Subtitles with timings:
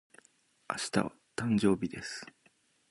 [0.67, 2.25] 明日は、誕生日です。